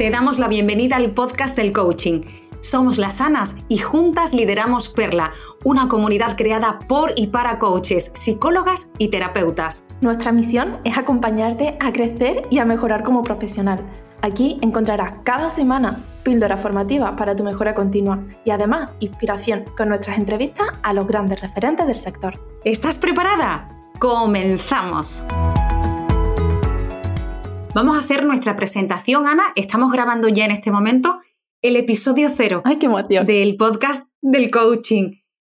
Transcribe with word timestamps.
Te 0.00 0.08
damos 0.08 0.38
la 0.38 0.48
bienvenida 0.48 0.96
al 0.96 1.10
podcast 1.10 1.54
del 1.54 1.74
coaching. 1.74 2.22
Somos 2.60 2.96
las 2.96 3.20
Anas 3.20 3.56
y 3.68 3.76
juntas 3.76 4.32
lideramos 4.32 4.88
Perla, 4.88 5.32
una 5.62 5.88
comunidad 5.88 6.38
creada 6.38 6.78
por 6.78 7.12
y 7.16 7.26
para 7.26 7.58
coaches, 7.58 8.10
psicólogas 8.14 8.90
y 8.96 9.08
terapeutas. 9.08 9.84
Nuestra 10.00 10.32
misión 10.32 10.78
es 10.84 10.96
acompañarte 10.96 11.76
a 11.80 11.92
crecer 11.92 12.46
y 12.48 12.60
a 12.60 12.64
mejorar 12.64 13.02
como 13.02 13.22
profesional. 13.22 13.78
Aquí 14.22 14.58
encontrarás 14.62 15.16
cada 15.22 15.50
semana 15.50 16.02
píldora 16.22 16.56
formativa 16.56 17.14
para 17.14 17.36
tu 17.36 17.44
mejora 17.44 17.74
continua 17.74 18.24
y 18.46 18.52
además 18.52 18.92
inspiración 19.00 19.64
con 19.76 19.90
nuestras 19.90 20.16
entrevistas 20.16 20.68
a 20.82 20.94
los 20.94 21.06
grandes 21.06 21.42
referentes 21.42 21.86
del 21.86 21.98
sector. 21.98 22.40
¿Estás 22.64 22.96
preparada? 22.96 23.68
¡Comenzamos! 23.98 25.24
Vamos 27.72 27.96
a 27.96 28.00
hacer 28.00 28.26
nuestra 28.26 28.56
presentación, 28.56 29.28
Ana. 29.28 29.52
Estamos 29.54 29.92
grabando 29.92 30.26
ya 30.28 30.44
en 30.44 30.50
este 30.50 30.72
momento 30.72 31.20
el 31.62 31.76
episodio 31.76 32.28
cero 32.34 32.62
¡Ay, 32.64 32.78
qué 32.78 32.86
emoción! 32.86 33.24
del 33.24 33.56
podcast 33.56 34.08
del 34.20 34.50
coaching. 34.50 35.12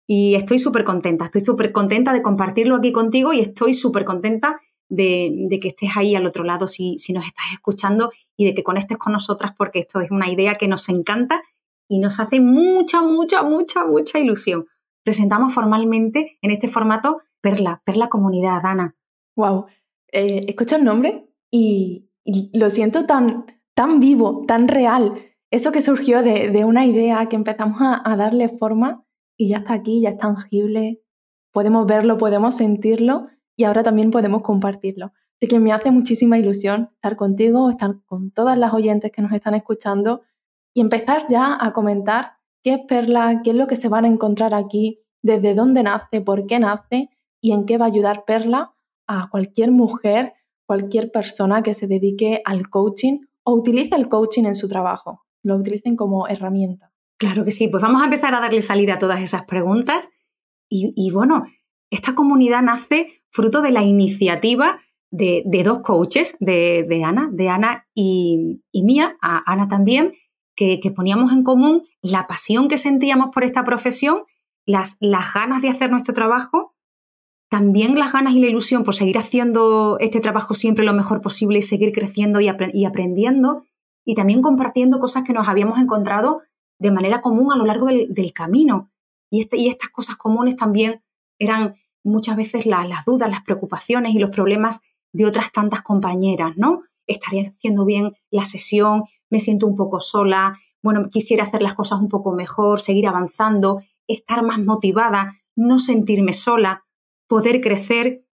Y 0.08 0.36
estoy 0.36 0.60
súper 0.60 0.84
contenta, 0.84 1.26
estoy 1.26 1.42
súper 1.42 1.72
contenta 1.72 2.14
de 2.14 2.22
compartirlo 2.22 2.76
aquí 2.76 2.92
contigo 2.92 3.34
y 3.34 3.40
estoy 3.40 3.74
súper 3.74 4.06
contenta 4.06 4.62
de, 4.90 5.48
que 5.60 5.70
estés 5.70 5.98
ahí 5.98 6.16
al 6.16 6.28
otro 6.28 6.44
lado 6.44 6.68
si, 6.68 7.00
si 7.00 7.14
nos 7.14 7.26
estás 7.26 7.46
escuchando 7.52 8.12
y 8.38 8.46
de 8.46 8.54
que 8.54 8.64
conectes 8.64 8.98
con 8.98 9.14
nosotras 9.14 9.54
porque 9.58 9.80
esto 9.80 10.00
es 10.00 10.12
una 10.12 10.30
idea 10.30 10.56
que 10.56 10.68
nos 10.68 10.90
encanta 10.90 11.42
y 11.88 11.98
nos 11.98 12.20
hace 12.20 12.40
mucha, 12.40 13.02
mucha, 13.02 13.42
mucha, 13.42 13.86
mucha 13.86 14.20
ilusión. 14.20 14.68
Presentamos 15.04 15.52
formalmente 15.52 16.38
en 16.44 16.52
este 16.52 16.68
formato 16.68 17.22
Perla, 17.42 17.82
Perla 17.86 18.08
Comunidad, 18.08 18.64
Ana. 18.66 18.96
¡Wow! 19.36 19.66
Eh, 20.12 20.46
escucho 20.48 20.76
el 20.76 20.84
nombre 20.84 21.28
y, 21.56 22.10
lo 22.26 22.70
siento 22.70 23.06
tan, 23.06 23.46
tan 23.74 24.00
vivo, 24.00 24.44
tan 24.48 24.68
real. 24.68 25.14
Eso 25.52 25.72
que 25.72 25.82
surgió 25.82 26.24
de, 26.24 26.66
una 26.66 26.86
idea 26.86 27.28
que 27.28 27.36
empezamos 27.36 27.80
a, 27.82 28.16
darle 28.16 28.50
forma 28.50 29.06
y 29.38 29.50
ya 29.50 29.58
está 29.58 29.74
aquí, 29.74 30.02
ya 30.02 30.10
es 30.10 30.18
tangible, 30.18 31.02
podemos 31.52 31.86
verlo, 31.86 32.18
podemos 32.18 32.56
sentirlo 32.56 33.28
y 33.56 33.66
ahora 33.66 33.84
también 33.84 34.12
podemos 34.12 34.42
compartirlo. 34.42 35.14
Así 35.40 35.48
que 35.48 35.60
me 35.60 35.74
hace 35.74 35.92
muchísima 35.92 36.38
ilusión 36.38 36.90
estar 36.96 37.16
contigo, 37.16 37.70
estar 37.70 38.02
con 38.06 38.32
todas 38.32 38.58
las 38.58 38.74
oyentes 38.74 39.12
que 39.12 39.22
nos 39.22 39.34
están 39.34 39.54
escuchando 39.54 40.22
y 40.74 40.82
empezar 40.82 41.26
ya 41.30 41.58
a 41.60 41.74
comentar 41.74 42.38
qué 42.64 42.74
es 42.74 42.80
Perla, 42.88 43.42
qué 43.44 43.52
es 43.52 43.56
lo 43.56 43.68
que 43.68 43.76
se 43.76 43.90
van 43.90 44.06
a 44.06 44.08
encontrar 44.08 44.56
aquí, 44.56 45.02
desde 45.22 45.54
dónde 45.54 45.84
nace, 45.84 46.22
por 46.22 46.48
qué 46.48 46.60
nace 46.60 47.10
y 47.42 47.52
en 47.52 47.66
qué 47.66 47.78
va 47.78 47.86
a 47.86 47.90
ayudar 47.90 48.26
Perla 48.26 48.74
a 49.08 49.30
cualquier 49.30 49.72
mujer 49.72 50.34
cualquier 50.66 51.12
persona 51.12 51.62
que 51.62 51.74
se 51.74 51.88
dedique 51.88 52.42
al 52.46 52.70
coaching 52.70 53.20
o 53.44 53.54
utilice 53.54 53.96
el 53.96 54.08
coaching 54.08 54.46
en 54.46 54.56
su 54.56 54.68
trabajo, 54.68 55.24
lo 55.44 55.56
utilicen 55.56 55.96
como 55.96 56.28
herramienta. 56.28 56.92
Claro 57.18 57.46
que 57.46 57.52
sí, 57.52 57.68
pues 57.68 57.84
vamos 57.84 58.02
a 58.02 58.06
empezar 58.06 58.34
a 58.34 58.40
darle 58.40 58.62
salida 58.62 58.96
a 58.96 59.00
todas 59.00 59.22
esas 59.22 59.46
preguntas 59.46 60.10
y, 60.70 61.12
bueno, 61.12 61.46
esta 61.92 62.16
comunidad 62.16 62.64
nace 62.64 63.22
fruto 63.30 63.62
de 63.62 63.70
la 63.70 63.84
iniciativa 63.84 64.80
de, 65.12 65.44
dos 65.64 65.82
coaches, 65.82 66.36
de, 66.40 67.04
Ana, 67.06 67.30
de 67.32 67.50
Ana 67.50 67.86
y, 67.94 68.60
mía, 68.74 69.16
a 69.22 69.44
Ana 69.52 69.68
también, 69.68 70.14
que, 70.56 70.80
poníamos 70.96 71.32
en 71.32 71.44
común 71.44 71.84
la 72.02 72.26
pasión 72.26 72.68
que 72.68 72.80
sentíamos 72.80 73.30
por 73.32 73.44
esta 73.44 73.64
profesión, 73.64 74.24
las, 74.66 74.98
las 75.00 75.34
ganas 75.34 75.62
de 75.62 75.70
hacer 75.70 75.92
nuestro 75.92 76.16
trabajo 76.16 76.73
también 77.54 78.00
las 78.00 78.12
ganas 78.12 78.34
y 78.34 78.40
la 78.40 78.48
ilusión 78.48 78.84
por 78.84 78.96
seguir 78.96 79.20
haciendo 79.20 80.00
este 80.00 80.20
trabajo 80.20 80.56
siempre 80.56 80.84
lo 80.84 80.92
mejor 80.92 81.22
posible 81.22 81.60
y 81.60 81.62
seguir 81.62 81.92
creciendo 81.94 82.40
y, 82.40 82.48
aprendiendo 82.48 83.68
y 84.04 84.16
también 84.16 84.42
compartiendo 84.42 85.00
cosas 85.00 85.22
que 85.24 85.34
nos 85.34 85.48
habíamos 85.48 85.78
encontrado 85.78 86.42
de 86.80 86.90
manera 86.90 87.22
común 87.22 87.54
a 87.54 87.56
lo 87.56 87.66
largo 87.66 87.86
del, 87.86 88.34
camino. 88.34 88.90
Y, 89.30 89.42
este, 89.42 89.58
y, 89.58 89.68
estas 89.68 89.90
cosas 89.90 90.16
comunes 90.16 90.56
también 90.56 91.04
eran 91.38 91.76
muchas 92.04 92.38
veces 92.38 92.66
las 92.66 93.06
dudas, 93.06 93.30
las 93.30 93.44
preocupaciones 93.44 94.16
y 94.16 94.18
los 94.18 94.32
problemas 94.32 94.82
de 95.12 95.28
otras 95.28 95.52
tantas 95.52 95.84
compañeras, 95.84 96.54
¿no? 96.58 96.82
Estaría 97.06 97.50
haciendo 97.50 97.86
bien 97.86 98.16
la 98.32 98.46
sesión, 98.46 99.04
me 99.30 99.40
siento 99.40 99.68
un 99.68 99.76
poco 99.76 100.00
sola, 100.00 100.58
bueno, 100.82 101.08
quisiera 101.12 101.44
hacer 101.44 101.62
las 101.62 101.76
cosas 101.76 102.00
un 102.00 102.10
poco 102.10 102.32
mejor, 102.34 102.82
seguir 102.82 103.08
avanzando, 103.08 103.84
estar 104.08 104.42
más 104.42 104.58
motivada, 104.58 105.36
no 105.56 105.78
sentirme 105.78 106.34
sola 106.34 106.84
poder 107.28 107.62
crecer. 107.62 108.26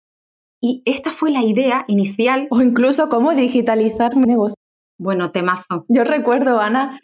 Y 0.60 0.82
esta 0.86 1.10
fue 1.12 1.30
la 1.30 1.42
idea 1.42 1.84
inicial. 1.88 2.48
O 2.50 2.60
incluso 2.60 3.08
cómo 3.08 3.34
digitalizar 3.34 4.16
mi 4.16 4.26
negocio. 4.26 4.54
Bueno, 4.98 5.30
temazo. 5.30 5.84
Yo 5.88 6.04
recuerdo, 6.04 6.58
Ana, 6.58 6.98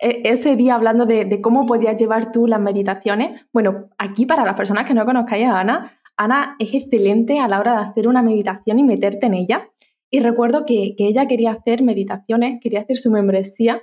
e, 0.00 0.22
ese 0.24 0.56
día 0.56 0.74
hablando 0.74 1.06
de, 1.06 1.40
cómo 1.40 1.66
podías 1.66 1.96
llevar 2.00 2.32
tú 2.32 2.46
las 2.46 2.60
meditaciones. 2.60 3.46
Bueno, 3.52 3.90
aquí 3.98 4.26
para 4.26 4.44
las 4.44 4.54
personas 4.54 4.84
que 4.84 4.94
no 4.94 5.04
conozcáis 5.04 5.46
a 5.46 5.60
Ana, 5.60 6.00
Ana 6.16 6.56
es 6.58 6.74
excelente 6.74 7.38
a 7.38 7.48
la 7.48 7.60
hora 7.60 7.72
de 7.72 7.82
hacer 7.82 8.08
una 8.08 8.22
meditación 8.22 8.78
y 8.78 8.84
meterte 8.84 9.26
en 9.26 9.34
ella. 9.34 9.70
Y 10.10 10.20
recuerdo 10.20 10.64
que, 10.64 10.94
que 10.96 11.06
ella 11.06 11.26
quería 11.28 11.52
hacer 11.52 11.82
meditaciones, 11.82 12.58
quería 12.62 12.80
hacer 12.80 12.96
su 12.96 13.10
membresía, 13.10 13.82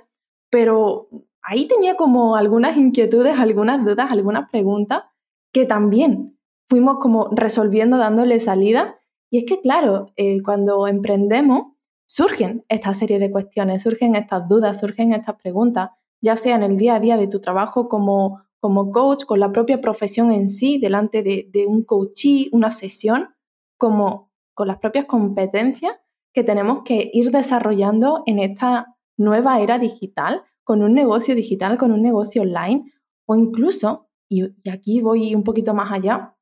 pero 0.50 1.08
ahí 1.40 1.68
tenía 1.68 1.94
como 1.94 2.34
algunas 2.34 2.76
inquietudes, 2.76 3.38
algunas 3.38 3.84
dudas, 3.84 4.10
algunas 4.10 4.50
preguntas 4.50 5.04
que 5.52 5.66
también 5.66 6.35
fuimos 6.68 6.98
como 7.00 7.28
resolviendo, 7.32 7.96
dándole 7.96 8.40
salida. 8.40 8.98
Y 9.30 9.38
es 9.38 9.44
que, 9.44 9.60
claro, 9.60 10.12
eh, 10.16 10.42
cuando 10.42 10.86
emprendemos, 10.86 11.72
surgen 12.06 12.64
esta 12.68 12.94
serie 12.94 13.18
de 13.18 13.30
cuestiones, 13.30 13.82
surgen 13.82 14.14
estas 14.14 14.48
dudas, 14.48 14.78
surgen 14.78 15.12
estas 15.12 15.36
preguntas, 15.36 15.90
ya 16.20 16.36
sea 16.36 16.56
en 16.56 16.62
el 16.62 16.76
día 16.76 16.96
a 16.96 17.00
día 17.00 17.16
de 17.16 17.26
tu 17.26 17.40
trabajo 17.40 17.88
como, 17.88 18.42
como 18.60 18.92
coach, 18.92 19.24
con 19.24 19.40
la 19.40 19.52
propia 19.52 19.80
profesión 19.80 20.32
en 20.32 20.48
sí, 20.48 20.78
delante 20.78 21.22
de, 21.22 21.48
de 21.52 21.66
un 21.66 21.82
coachee, 21.82 22.48
una 22.52 22.70
sesión, 22.70 23.34
como 23.76 24.30
con 24.54 24.68
las 24.68 24.78
propias 24.78 25.04
competencias 25.04 25.92
que 26.32 26.44
tenemos 26.44 26.82
que 26.84 27.10
ir 27.12 27.30
desarrollando 27.30 28.22
en 28.26 28.38
esta 28.38 28.96
nueva 29.16 29.60
era 29.60 29.78
digital, 29.78 30.42
con 30.64 30.82
un 30.82 30.94
negocio 30.94 31.34
digital, 31.34 31.78
con 31.78 31.92
un 31.92 32.02
negocio 32.02 32.42
online, 32.42 32.92
o 33.26 33.36
incluso, 33.36 34.08
y 34.28 34.44
aquí 34.68 35.00
voy 35.00 35.34
un 35.34 35.44
poquito 35.44 35.74
más 35.74 35.92
allá, 35.92 36.35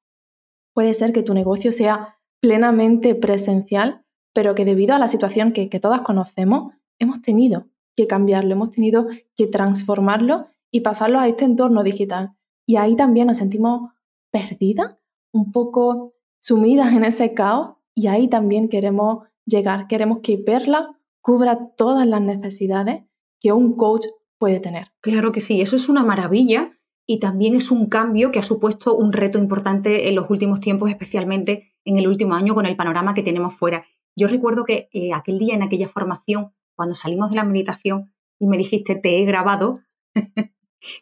puede 0.74 0.92
ser 0.92 1.12
que 1.12 1.22
tu 1.22 1.32
negocio 1.32 1.72
sea 1.72 2.18
plenamente 2.40 3.14
presencial, 3.14 4.04
pero 4.34 4.54
que 4.54 4.66
debido 4.66 4.94
a 4.94 4.98
la 4.98 5.08
situación 5.08 5.52
que, 5.52 5.66
todas 5.80 6.02
conocemos, 6.02 6.74
hemos 6.98 7.22
tenido 7.22 7.68
que 7.96 8.06
cambiarlo, 8.06 8.52
hemos 8.52 8.70
tenido 8.70 9.06
que 9.36 9.46
transformarlo 9.46 10.48
y 10.70 10.80
pasarlo 10.80 11.20
a 11.20 11.28
este 11.28 11.44
entorno 11.44 11.82
digital. 11.82 12.36
Y 12.66 12.76
ahí 12.76 12.96
también 12.96 13.28
nos 13.28 13.38
sentimos 13.38 13.92
perdidas, 14.30 14.96
un 15.32 15.52
poco 15.52 16.14
sumidas 16.42 16.92
en 16.92 17.04
ese 17.04 17.32
caos 17.32 17.76
y 17.94 18.08
ahí 18.08 18.28
también 18.28 18.68
queremos 18.68 19.26
llegar, 19.46 19.86
queremos 19.86 20.18
que 20.18 20.36
Perla 20.36 20.98
cubra 21.20 21.70
todas 21.76 22.06
las 22.06 22.20
necesidades 22.20 23.04
que 23.40 23.52
un 23.52 23.76
coach 23.76 24.06
puede 24.38 24.60
tener. 24.60 24.92
Claro 25.00 25.32
que 25.32 25.40
sí, 25.40 25.60
eso 25.60 25.76
es 25.76 25.88
una 25.88 26.02
maravilla 26.02 26.72
y 27.06 27.20
también 27.20 27.54
es 27.54 27.70
un 27.70 27.86
cambio 27.86 28.30
que 28.30 28.38
ha 28.38 28.42
supuesto 28.42 28.94
un 28.94 29.12
reto 29.12 29.38
importante 29.38 30.08
en 30.08 30.14
los 30.14 30.30
últimos 30.30 30.60
tiempos, 30.60 30.90
especialmente 30.90 31.74
en 31.84 31.98
el 31.98 32.08
último 32.08 32.34
año 32.34 32.54
con 32.54 32.66
el 32.66 32.76
panorama 32.76 33.14
que 33.14 33.22
tenemos 33.22 33.54
fuera. 33.54 33.84
Yo 34.16 34.28
recuerdo 34.28 34.64
que 34.64 34.88
eh, 34.92 35.12
aquel 35.12 35.38
día 35.38 35.54
en 35.54 35.62
aquella 35.62 35.88
formación, 35.88 36.52
cuando 36.74 36.94
salimos 36.94 37.30
de 37.30 37.36
la 37.36 37.44
meditación 37.44 38.12
y 38.38 38.46
me 38.46 38.56
dijiste, 38.56 38.94
te 38.94 39.18
he 39.18 39.24
grabado, 39.24 39.74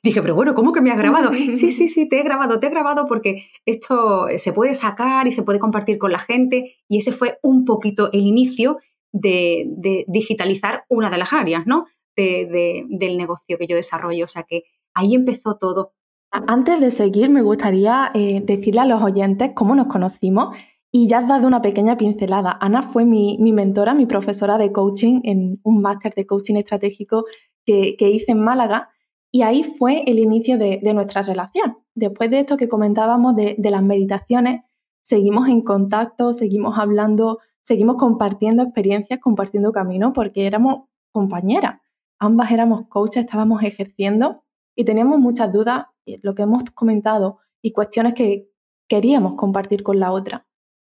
dije, 0.03 0.23
pero 0.23 0.35
bueno, 0.35 0.55
¿cómo 0.55 0.73
que 0.73 0.81
me 0.81 0.91
has 0.91 0.99
grabado? 0.99 1.33
sí, 1.55 1.71
sí, 1.71 1.89
sí, 1.89 2.09
te 2.09 2.19
he 2.19 2.23
grabado, 2.25 2.59
te 2.59 2.67
he 2.67 2.71
grabado 2.71 3.07
porque 3.07 3.47
esto 3.65 4.27
se 4.39 4.53
puede 4.53 4.75
sacar 4.75 5.29
y 5.29 5.33
se 5.33 5.43
puede 5.43 5.61
compartir 5.61 5.99
con 5.99 6.11
la 6.11 6.19
gente 6.19 6.77
y 6.89 6.99
ese 6.99 7.13
fue 7.13 7.39
un 7.43 7.65
poquito 7.65 8.11
el 8.13 8.27
inicio 8.27 8.79
de, 9.13 10.05
digitalizar 10.09 10.85
una 10.89 11.11
de 11.11 11.19
las 11.19 11.33
áreas, 11.33 11.67
¿no? 11.67 11.87
del 12.15 13.17
negocio 13.17 13.57
que 13.57 13.67
yo 13.67 13.75
desarrollo. 13.75 14.25
O 14.25 14.29
sea 14.29 14.43
que 14.43 14.65
Ahí 14.95 15.15
empezó 15.15 15.57
todo. 15.57 15.93
Antes 16.31 16.81
de 16.81 16.91
seguir, 16.91 17.29
me 17.29 17.43
gustaría 17.43 18.11
eh, 18.15 18.43
decirle 18.45 18.81
a 18.81 18.87
los 18.87 19.03
oyentes 19.03 19.53
cómo 19.55 19.75
nos 19.75 19.87
conocimos 19.87 20.57
y 20.91 21.07
ya 21.07 21.19
has 21.19 21.29
dado 21.29 21.47
una 21.47 21.61
pequeña 21.61 21.97
pincelada. 21.97 22.57
Ana 22.61 22.83
fue 22.83 23.05
mi, 23.05 23.37
mentora, 23.39 23.95
mi 23.95 24.07
profesora 24.07 24.57
de 24.57 24.73
coaching 24.73 25.21
en 25.25 25.61
un 25.63 25.83
máster 25.83 26.15
de 26.15 26.27
coaching 26.27 26.57
estratégico 26.57 27.25
que, 27.67 27.97
hice 27.99 28.33
en 28.33 28.41
Málaga 28.41 28.91
y 29.31 29.43
ahí 29.43 29.63
fue 29.63 30.05
el 30.07 30.19
inicio 30.19 30.57
de, 30.57 30.81
nuestra 30.95 31.23
relación. 31.23 31.79
Después 31.95 32.31
de 32.31 32.41
esto 32.41 32.57
que 32.57 32.69
comentábamos 32.69 33.37
de, 33.37 33.55
de 33.59 33.71
las 33.71 33.83
meditaciones, 33.83 34.63
seguimos 35.03 35.49
en 35.49 35.63
contacto, 35.63 36.33
seguimos 36.33 36.79
hablando, 36.79 37.41
seguimos 37.63 37.97
compartiendo 37.97 38.63
experiencias, 38.63 39.21
compartiendo 39.21 39.73
camino 39.73 40.13
porque 40.13 40.47
éramos 40.47 40.85
compañeras. 41.11 41.81
Ambas 42.19 42.53
éramos 42.53 42.87
coaches, 42.89 43.25
estábamos 43.25 43.63
ejerciendo 43.63 44.42
y 44.75 44.85
teníamos 44.85 45.19
muchas 45.19 45.53
dudas, 45.53 45.87
eh, 46.07 46.19
lo 46.23 46.35
que 46.35 46.43
hemos 46.43 46.65
comentado, 46.75 47.39
y 47.61 47.73
cuestiones 47.73 48.15
que 48.15 48.51
queríamos 48.89 49.35
compartir 49.35 49.83
con 49.83 50.01
la 50.01 50.13
otra. 50.13 50.47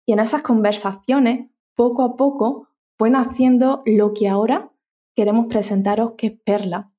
Y 0.06 0.14
en 0.14 0.20
esas 0.20 0.42
conversaciones, 0.42 1.50
poco 1.76 2.04
a 2.04 2.16
poco, 2.16 2.68
fue 2.98 3.10
naciendo 3.10 3.82
lo 3.86 4.14
que 4.14 4.28
ahora 4.28 4.72
queremos 5.16 5.48
presentaros 5.48 6.14
qué 6.18 6.28
es 6.28 6.40
Perla. 6.44 6.94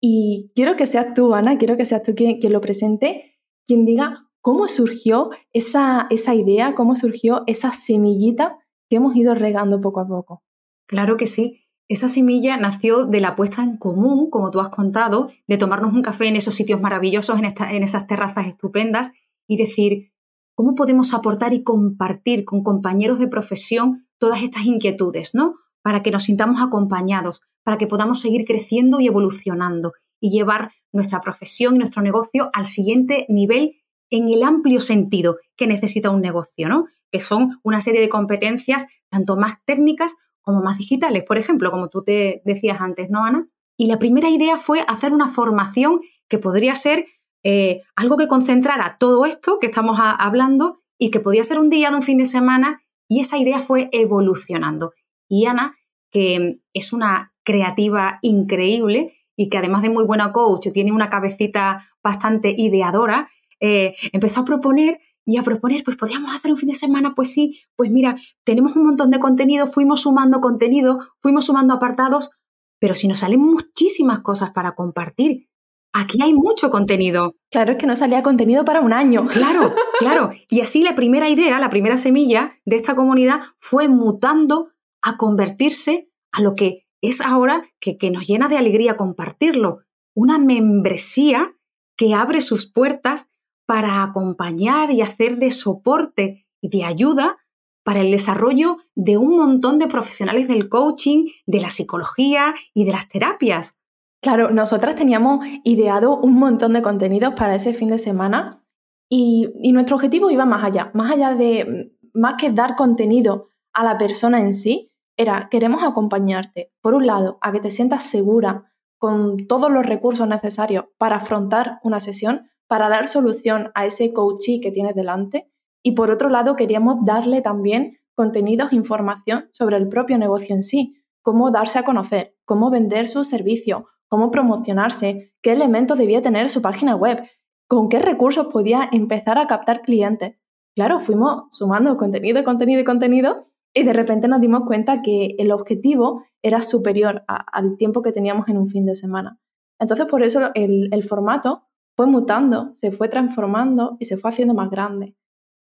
Y 0.00 0.52
quiero 0.54 0.76
que 0.76 0.86
seas 0.86 1.14
tú, 1.14 1.34
Ana, 1.34 1.56
quiero 1.58 1.76
que 1.76 1.86
seas 1.86 2.02
tú 2.02 2.14
quien, 2.14 2.38
lo 2.52 2.60
presente, 2.60 3.38
quien 3.66 3.84
diga 3.84 4.30
cómo 4.40 4.68
surgió 4.68 5.30
esa, 5.52 6.06
esa 6.10 6.34
idea, 6.34 6.74
cómo 6.74 6.94
surgió 6.94 7.42
esa 7.46 7.72
semillita 7.72 8.58
que 8.88 8.96
hemos 8.96 9.16
ido 9.16 9.34
regando 9.34 9.80
poco 9.80 10.00
a 10.00 10.06
poco. 10.06 10.42
Claro 10.86 11.16
que 11.16 11.26
sí. 11.26 11.63
Esa 11.88 12.08
semilla 12.08 12.56
nació 12.56 13.04
de 13.04 13.20
la 13.20 13.36
puesta 13.36 13.62
en 13.62 13.76
común, 13.76 14.30
como 14.30 14.50
tú 14.50 14.60
has 14.60 14.70
contado, 14.70 15.30
de 15.46 15.58
tomarnos 15.58 15.92
un 15.92 16.02
café 16.02 16.26
en 16.26 16.36
esos 16.36 16.54
sitios 16.54 16.80
maravillosos, 16.80 17.38
en, 17.38 17.44
en 17.44 17.82
esas 17.82 18.06
terrazas 18.06 18.46
estupendas 18.46 19.12
y 19.46 19.58
decir, 19.58 20.12
¿cómo 20.54 20.74
podemos 20.74 21.12
aportar 21.12 21.52
y 21.52 21.62
compartir 21.62 22.44
con 22.44 22.62
compañeros 22.62 23.18
de 23.18 23.28
profesión 23.28 24.06
todas 24.18 24.42
estas 24.42 24.64
inquietudes, 24.64 25.34
¿no? 25.34 25.56
Para 25.82 26.02
que 26.02 26.10
nos 26.10 26.24
sintamos 26.24 26.62
acompañados, 26.62 27.42
para 27.62 27.76
que 27.76 27.86
podamos 27.86 28.20
seguir 28.20 28.46
creciendo 28.46 29.00
y 29.00 29.06
evolucionando 29.06 29.92
y 30.20 30.30
llevar 30.30 30.72
nuestra 30.90 31.20
profesión 31.20 31.74
y 31.74 31.78
nuestro 31.78 32.00
negocio 32.00 32.48
al 32.54 32.66
siguiente 32.66 33.26
nivel 33.28 33.76
en 34.10 34.30
el 34.30 34.42
amplio 34.42 34.80
sentido 34.80 35.36
que 35.56 35.66
necesita 35.66 36.08
un 36.08 36.22
negocio, 36.22 36.68
¿no? 36.68 36.86
Que 37.10 37.20
son 37.20 37.58
una 37.62 37.82
serie 37.82 38.00
de 38.00 38.08
competencias 38.08 38.86
tanto 39.10 39.36
más 39.36 39.62
técnicas 39.66 40.14
como 40.44 40.62
más 40.62 40.78
digitales, 40.78 41.24
por 41.26 41.38
ejemplo, 41.38 41.70
como 41.70 41.88
tú 41.88 42.04
te 42.04 42.42
decías 42.44 42.80
antes, 42.80 43.10
¿no, 43.10 43.24
Ana? 43.24 43.48
Y 43.76 43.86
la 43.86 43.98
primera 43.98 44.28
idea 44.28 44.58
fue 44.58 44.84
hacer 44.86 45.12
una 45.12 45.26
formación 45.26 46.00
que 46.28 46.38
podría 46.38 46.76
ser 46.76 47.06
eh, 47.42 47.80
algo 47.96 48.16
que 48.16 48.28
concentrara 48.28 48.96
todo 48.98 49.26
esto 49.26 49.58
que 49.58 49.66
estamos 49.66 49.98
hablando 50.00 50.80
y 50.98 51.10
que 51.10 51.20
podía 51.20 51.44
ser 51.44 51.58
un 51.58 51.70
día 51.70 51.90
de 51.90 51.96
un 51.96 52.02
fin 52.02 52.18
de 52.18 52.26
semana 52.26 52.82
y 53.08 53.20
esa 53.20 53.36
idea 53.36 53.58
fue 53.58 53.88
evolucionando. 53.92 54.92
Y 55.28 55.46
Ana, 55.46 55.74
que 56.10 56.60
es 56.72 56.92
una 56.92 57.34
creativa 57.42 58.18
increíble 58.22 59.14
y 59.36 59.48
que 59.48 59.58
además 59.58 59.82
de 59.82 59.90
muy 59.90 60.04
buena 60.04 60.32
coach 60.32 60.68
tiene 60.72 60.92
una 60.92 61.10
cabecita 61.10 61.86
bastante 62.02 62.54
ideadora, 62.56 63.28
eh, 63.60 63.94
empezó 64.12 64.40
a 64.40 64.44
proponer 64.44 65.00
y 65.26 65.38
a 65.38 65.42
proponer, 65.42 65.82
pues 65.84 65.96
podríamos 65.96 66.34
hacer 66.34 66.50
un 66.50 66.56
fin 66.56 66.68
de 66.68 66.74
semana, 66.74 67.14
pues 67.14 67.32
sí, 67.32 67.60
pues 67.76 67.90
mira, 67.90 68.16
tenemos 68.44 68.76
un 68.76 68.84
montón 68.84 69.10
de 69.10 69.18
contenido, 69.18 69.66
fuimos 69.66 70.02
sumando 70.02 70.40
contenido, 70.40 70.98
fuimos 71.20 71.46
sumando 71.46 71.74
apartados, 71.74 72.30
pero 72.78 72.94
si 72.94 73.08
nos 73.08 73.20
salen 73.20 73.40
muchísimas 73.40 74.20
cosas 74.20 74.50
para 74.50 74.74
compartir, 74.74 75.48
aquí 75.94 76.20
hay 76.22 76.34
mucho 76.34 76.68
contenido. 76.68 77.34
Claro, 77.50 77.72
es 77.72 77.78
que 77.78 77.86
no 77.86 77.96
salía 77.96 78.22
contenido 78.22 78.64
para 78.64 78.80
un 78.80 78.92
año. 78.92 79.26
Claro, 79.32 79.74
claro. 79.98 80.30
Y 80.50 80.60
así 80.60 80.82
la 80.82 80.94
primera 80.94 81.28
idea, 81.28 81.58
la 81.58 81.70
primera 81.70 81.96
semilla 81.96 82.58
de 82.66 82.76
esta 82.76 82.94
comunidad 82.94 83.40
fue 83.58 83.88
mutando 83.88 84.68
a 85.02 85.16
convertirse 85.16 86.10
a 86.32 86.42
lo 86.42 86.54
que 86.54 86.86
es 87.00 87.20
ahora 87.20 87.64
que, 87.80 87.96
que 87.96 88.10
nos 88.10 88.26
llena 88.26 88.48
de 88.48 88.58
alegría 88.58 88.96
compartirlo. 88.96 89.80
Una 90.14 90.38
membresía 90.38 91.54
que 91.96 92.14
abre 92.14 92.40
sus 92.40 92.70
puertas 92.70 93.30
para 93.66 94.02
acompañar 94.02 94.90
y 94.90 95.02
hacer 95.02 95.38
de 95.38 95.50
soporte 95.50 96.46
y 96.60 96.68
de 96.68 96.84
ayuda 96.84 97.38
para 97.84 98.00
el 98.00 98.10
desarrollo 98.10 98.78
de 98.94 99.18
un 99.18 99.36
montón 99.36 99.78
de 99.78 99.86
profesionales 99.86 100.48
del 100.48 100.68
coaching, 100.68 101.26
de 101.46 101.60
la 101.60 101.70
psicología 101.70 102.54
y 102.72 102.84
de 102.84 102.92
las 102.92 103.08
terapias. 103.08 103.78
Claro, 104.22 104.50
nosotras 104.50 104.94
teníamos 104.94 105.46
ideado 105.64 106.16
un 106.18 106.38
montón 106.38 106.72
de 106.72 106.82
contenidos 106.82 107.34
para 107.34 107.54
ese 107.54 107.74
fin 107.74 107.88
de 107.88 107.98
semana 107.98 108.64
y, 109.10 109.50
y, 109.62 109.72
nuestro 109.72 109.96
objetivo 109.96 110.30
iba 110.30 110.46
más 110.46 110.64
allá, 110.64 110.90
más 110.94 111.10
allá 111.10 111.34
de, 111.34 111.92
más 112.14 112.34
que 112.40 112.50
dar 112.50 112.74
contenido 112.74 113.48
a 113.74 113.84
la 113.84 113.98
persona 113.98 114.40
en 114.40 114.54
sí, 114.54 114.90
era, 115.16 115.48
queremos 115.50 115.82
acompañarte, 115.82 116.72
por 116.80 116.94
un 116.94 117.06
lado, 117.06 117.38
a 117.42 117.52
que 117.52 117.60
te 117.60 117.70
sientas 117.70 118.04
segura 118.04 118.72
con 118.98 119.46
todos 119.46 119.70
los 119.70 119.84
recursos 119.84 120.26
necesarios 120.26 120.86
para 120.96 121.16
afrontar 121.16 121.78
una 121.82 122.00
sesión, 122.00 122.48
para 122.66 122.88
dar 122.88 123.08
solución 123.08 123.70
a 123.74 123.86
ese 123.86 124.12
coachee 124.12 124.60
que 124.60 124.70
tienes 124.70 124.94
delante. 124.94 125.50
Y 125.82 125.92
por 125.92 126.10
otro 126.10 126.28
lado, 126.28 126.56
queríamos 126.56 127.04
darle 127.04 127.40
también 127.42 127.98
contenidos, 128.14 128.72
información 128.72 129.48
sobre 129.52 129.76
el 129.76 129.88
propio 129.88 130.18
negocio 130.18 130.54
en 130.54 130.62
sí, 130.62 130.94
cómo 131.22 131.50
darse 131.50 131.78
a 131.78 131.84
conocer, 131.84 132.36
cómo 132.44 132.70
vender 132.70 133.08
su 133.08 133.24
servicio, 133.24 133.86
cómo 134.08 134.30
promocionarse, 134.30 135.34
qué 135.42 135.52
elementos 135.52 135.98
debía 135.98 136.22
tener 136.22 136.48
su 136.48 136.62
página 136.62 136.94
web, 136.94 137.28
con 137.68 137.88
qué 137.88 137.98
recursos 137.98 138.46
podía 138.46 138.88
empezar 138.92 139.38
a 139.38 139.46
captar 139.46 139.82
clientes. 139.82 140.36
Claro, 140.76 141.00
fuimos 141.00 141.44
sumando 141.50 141.96
contenido, 141.96 142.42
contenido 142.44 142.80
y 142.80 142.84
contenido 142.84 143.40
y 143.74 143.82
de 143.82 143.92
repente 143.92 144.28
nos 144.28 144.40
dimos 144.40 144.62
cuenta 144.66 145.02
que 145.02 145.34
el 145.38 145.50
objetivo 145.50 146.22
era 146.42 146.60
superior 146.60 147.24
al 147.26 147.76
tiempo 147.76 148.02
que 148.02 148.12
teníamos 148.12 148.48
en 148.48 148.58
un 148.58 148.68
fin 148.68 148.86
de 148.86 148.94
semana. 148.94 149.40
Entonces, 149.80 150.06
por 150.06 150.22
eso 150.22 150.50
el 150.54 151.04
formato 151.04 151.64
fue 151.96 152.06
mutando, 152.06 152.70
se 152.74 152.90
fue 152.90 153.08
transformando 153.08 153.96
y 154.00 154.06
se 154.06 154.16
fue 154.16 154.30
haciendo 154.30 154.54
más 154.54 154.70
grande. 154.70 155.16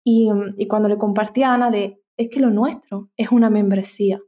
Y, 0.03 0.29
cuando 0.67 0.87
le 0.87 0.97
compartí 0.97 1.43
a 1.43 1.53
Ana 1.53 1.69
de, 1.69 2.01
es 2.17 2.29
que 2.29 2.39
lo 2.39 2.49
nuestro 2.49 3.09
es 3.17 3.31
una 3.31 3.49
membresía. 3.49 4.21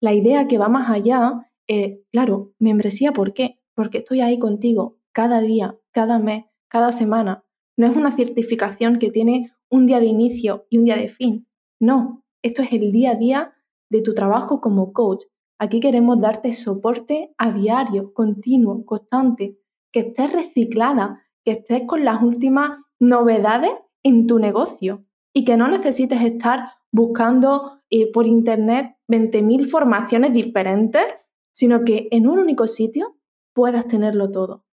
La 0.00 0.12
idea 0.12 0.46
que 0.46 0.58
va 0.58 0.68
más 0.68 0.90
allá 0.90 1.50
es, 1.66 2.00
claro, 2.12 2.52
membresía, 2.58 3.12
¿por 3.12 3.32
qué? 3.32 3.60
Porque 3.74 3.98
estoy 3.98 4.20
ahí 4.20 4.38
contigo 4.38 4.98
cada 5.12 5.40
día, 5.40 5.78
cada 5.90 6.18
mes, 6.18 6.44
cada 6.68 6.92
semana. 6.92 7.44
No 7.78 7.86
es 7.86 7.96
una 7.96 8.10
certificación 8.10 8.98
que 8.98 9.10
tiene 9.10 9.52
un 9.70 9.86
día 9.86 10.00
de 10.00 10.06
inicio 10.06 10.66
y 10.68 10.78
un 10.78 10.84
día 10.84 10.96
de 10.96 11.08
fin. 11.08 11.48
No, 11.80 12.22
esto 12.42 12.62
es 12.62 12.72
el 12.72 12.92
día 12.92 13.12
a 13.12 13.16
día 13.16 13.54
de 13.90 14.02
tu 14.02 14.12
trabajo 14.14 14.60
como 14.60 14.92
coach. 14.92 15.24
Aquí 15.58 15.80
queremos 15.80 16.20
darte 16.20 16.52
soporte 16.52 17.32
a 17.38 17.52
diario, 17.52 18.12
continuo, 18.12 18.84
constante, 18.84 19.58
que 19.94 20.00
estés 20.00 20.32
reciclada, 20.32 21.24
que 21.44 21.52
estés 21.52 21.82
con 21.86 22.04
las 22.04 22.20
últimas 22.20 22.80
novedades 22.98 23.70
en 24.02 24.26
tu 24.26 24.40
negocio 24.40 25.06
y 25.32 25.44
que 25.44 25.56
no 25.56 25.68
necesites 25.68 26.20
estar 26.20 26.72
buscando 26.90 27.80
eh, 27.90 28.10
por 28.10 28.26
internet 28.26 28.96
20.000 29.08 29.70
formaciones 29.70 30.32
diferentes, 30.32 31.04
sino 31.52 31.84
que 31.84 32.08
en 32.10 32.26
un 32.26 32.40
único 32.40 32.66
sitio 32.66 33.20
puedas 33.54 33.86
tenerlo 33.86 34.32
todo. 34.32 34.66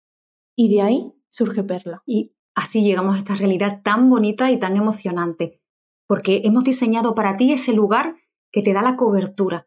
Y 0.56 0.72
de 0.72 0.82
ahí 0.82 1.12
surge 1.28 1.64
Perla. 1.64 2.00
Y 2.06 2.36
así 2.54 2.84
llegamos 2.84 3.16
a 3.16 3.18
esta 3.18 3.34
realidad 3.34 3.80
tan 3.82 4.08
bonita 4.08 4.52
y 4.52 4.60
tan 4.60 4.76
emocionante, 4.76 5.60
porque 6.06 6.42
hemos 6.44 6.62
diseñado 6.62 7.16
para 7.16 7.36
ti 7.36 7.52
ese 7.52 7.72
lugar 7.72 8.14
que 8.52 8.62
te 8.62 8.72
da 8.72 8.82
la 8.82 8.94
cobertura, 8.94 9.66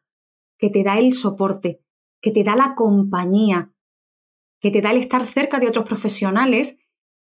que 0.57 0.69
te 0.69 0.86
da 0.86 0.97
el 0.97 1.12
soporte, 1.12 1.83
que 2.21 2.31
te 2.31 2.45
da 2.45 2.56
la 2.56 2.74
compañía, 2.74 3.73
que 4.61 4.71
te 4.71 4.81
da 4.81 4.91
el 4.91 4.97
estar 4.97 5.25
cerca 5.25 5.59
de 5.59 5.68
otros 5.68 5.85
profesionales 5.85 6.77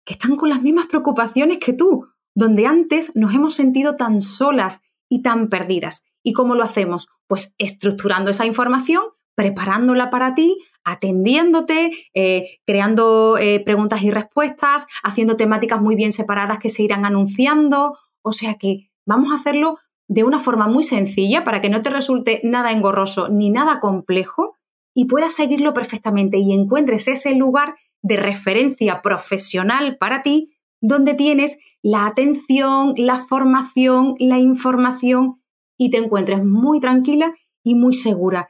que 0.04 0.14
están 0.14 0.36
con 0.36 0.50
las 0.50 0.62
mismas 0.62 0.86
preocupaciones 0.86 1.58
que 1.58 1.72
tú, 1.72 2.06
donde 2.34 2.66
antes 2.66 3.12
nos 3.14 3.34
hemos 3.34 3.54
sentido 3.54 3.96
tan 3.96 4.20
solas 4.20 4.80
y 5.08 5.22
tan 5.22 5.48
perdidas. 5.48 6.04
¿Y 6.22 6.32
cómo 6.32 6.54
lo 6.54 6.64
hacemos? 6.64 7.08
Pues 7.26 7.54
estructurando 7.58 8.30
esa 8.30 8.44
información, 8.44 9.02
preparándola 9.34 10.10
para 10.10 10.34
ti, 10.34 10.58
atendiéndote, 10.84 11.92
eh, 12.14 12.58
creando 12.66 13.38
eh, 13.38 13.60
preguntas 13.60 14.02
y 14.02 14.10
respuestas, 14.10 14.86
haciendo 15.02 15.36
temáticas 15.36 15.80
muy 15.80 15.94
bien 15.94 16.12
separadas 16.12 16.58
que 16.58 16.68
se 16.68 16.82
irán 16.82 17.04
anunciando. 17.04 17.96
O 18.22 18.32
sea 18.32 18.54
que 18.54 18.90
vamos 19.06 19.32
a 19.32 19.36
hacerlo 19.36 19.78
de 20.08 20.24
una 20.24 20.38
forma 20.38 20.66
muy 20.66 20.82
sencilla 20.82 21.44
para 21.44 21.60
que 21.60 21.68
no 21.68 21.82
te 21.82 21.90
resulte 21.90 22.40
nada 22.42 22.72
engorroso 22.72 23.28
ni 23.28 23.50
nada 23.50 23.78
complejo 23.78 24.57
y 24.98 25.04
puedas 25.04 25.32
seguirlo 25.32 25.74
perfectamente 25.74 26.38
y 26.38 26.52
encuentres 26.52 27.06
ese 27.06 27.32
lugar 27.36 27.76
de 28.02 28.16
referencia 28.16 29.00
profesional 29.00 29.96
para 29.96 30.24
ti 30.24 30.50
donde 30.80 31.14
tienes 31.14 31.60
la 31.82 32.06
atención, 32.06 32.94
la 32.96 33.20
formación, 33.20 34.16
la 34.18 34.40
información 34.40 35.40
y 35.78 35.90
te 35.90 35.98
encuentres 35.98 36.44
muy 36.44 36.80
tranquila 36.80 37.32
y 37.62 37.76
muy 37.76 37.92
segura. 37.92 38.48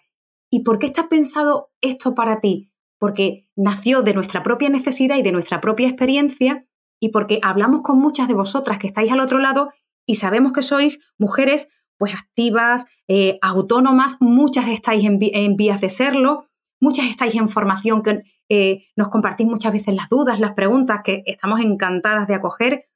¿Y 0.51 0.63
por 0.63 0.79
qué 0.79 0.87
está 0.87 1.11
pensado 1.11 1.69
esto 1.83 2.15
para 2.15 2.41
ti? 2.41 2.73
Porque 2.99 3.47
nació 3.55 4.01
de 4.01 4.15
nuestra 4.15 4.43
propia 4.43 4.71
necesidad 4.71 5.19
y 5.19 5.23
de 5.23 5.33
nuestra 5.33 5.61
propia 5.61 5.89
experiencia 5.89 6.67
y 6.99 7.11
porque 7.11 7.41
hablamos 7.43 7.83
con 7.83 7.99
muchas 7.99 8.27
de 8.27 8.33
vosotras 8.33 8.79
que 8.79 8.87
estáis 8.87 9.13
al 9.13 9.21
otro 9.21 9.39
lado 9.39 9.69
y 10.07 10.15
sabemos 10.15 10.55
que 10.55 10.63
sois 10.63 10.99
mujeres 11.19 11.69
pues 11.99 12.15
activas, 12.15 12.87
eh, 13.09 13.39
autónomas, 13.43 14.17
muchas 14.21 14.69
estáis 14.69 15.05
en, 15.05 15.57
vías 15.57 15.81
de 15.81 15.89
serlo, 15.89 16.47
muchas 16.81 17.07
estáis 17.07 17.35
en 17.35 17.49
formación 17.49 18.03
que 18.03 18.23
eh, 18.49 18.87
nos 18.97 19.09
compartís 19.09 19.47
muchas 19.47 19.73
veces 19.73 19.95
las 19.95 20.09
dudas, 20.09 20.41
las 20.41 20.55
preguntas 20.55 21.01
que 21.05 21.23
estamos 21.27 21.61
encantadas 21.61 22.29
de 22.29 22.35
acoger, 22.35 22.87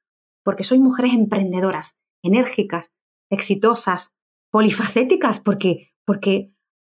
porque 0.43 0.63
sois 0.63 0.81
mujeres 0.81 1.13
emprendedoras, 1.13 1.99
enérgicas, 2.23 2.93
exitosas, 3.29 4.15
polifacéticas, 4.51 5.39
porque, 5.39 5.93
porque 6.05 6.53